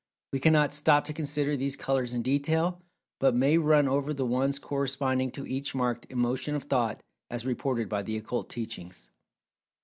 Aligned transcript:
We 0.33 0.39
cannot 0.39 0.73
stop 0.73 1.05
to 1.05 1.13
consider 1.13 1.55
these 1.55 1.75
colors 1.75 2.11
in 2.11 2.23
detail, 2.23 2.81
but 3.19 3.35
may 3.35 3.59
run 3.59 3.87
over 3.87 4.15
the 4.15 4.25
ones 4.25 4.57
corresponding 4.57 5.29
to 5.33 5.45
each 5.45 5.75
marked 5.75 6.07
Emotion 6.11 6.55
of 6.55 6.63
Thought, 6.63 7.03
as 7.29 7.45
reported 7.45 7.87
by 7.87 8.01
the 8.01 8.17
Occult 8.17 8.49
teachings. 8.49 9.11